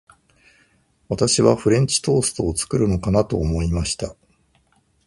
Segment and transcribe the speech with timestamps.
[1.09, 4.15] 私はフレンチトーストを作るのかなと思いました。